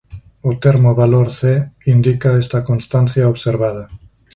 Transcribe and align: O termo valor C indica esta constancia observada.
O 0.49 0.51
termo 0.63 0.91
valor 1.01 1.27
C 1.39 1.41
indica 1.93 2.29
esta 2.43 2.59
constancia 2.69 3.29
observada. 3.33 3.83